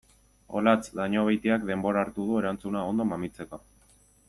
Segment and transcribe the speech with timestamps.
[0.59, 3.63] Olatz Dañobeitiak denbora hartu du erantzuna ondo mamitzeko.